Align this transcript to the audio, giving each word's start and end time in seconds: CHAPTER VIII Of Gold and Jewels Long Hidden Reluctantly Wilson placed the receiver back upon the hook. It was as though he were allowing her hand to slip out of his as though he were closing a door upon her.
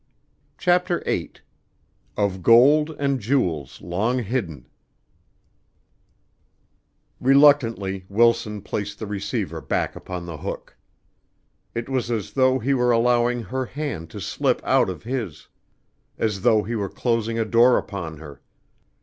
CHAPTER 0.57 1.03
VIII 1.05 1.33
Of 2.17 2.41
Gold 2.41 2.89
and 2.97 3.19
Jewels 3.19 3.81
Long 3.81 4.23
Hidden 4.23 4.67
Reluctantly 7.19 8.05
Wilson 8.09 8.61
placed 8.63 8.97
the 8.97 9.05
receiver 9.05 9.61
back 9.61 9.95
upon 9.95 10.25
the 10.25 10.37
hook. 10.37 10.75
It 11.75 11.87
was 11.87 12.09
as 12.09 12.33
though 12.33 12.57
he 12.57 12.73
were 12.73 12.89
allowing 12.91 13.43
her 13.43 13.67
hand 13.67 14.09
to 14.09 14.19
slip 14.19 14.59
out 14.63 14.89
of 14.89 15.03
his 15.03 15.47
as 16.17 16.41
though 16.41 16.63
he 16.63 16.73
were 16.75 16.89
closing 16.89 17.37
a 17.37 17.45
door 17.45 17.77
upon 17.77 18.17
her. 18.17 18.41